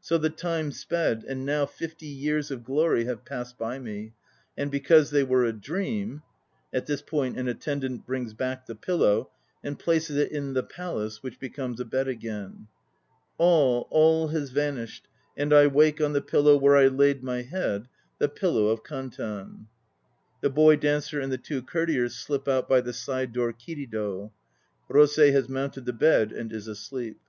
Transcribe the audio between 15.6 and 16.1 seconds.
wake